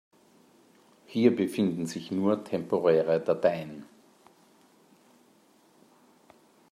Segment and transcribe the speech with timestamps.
[1.05, 3.85] Hier befinden sich nur temporäre Dateien.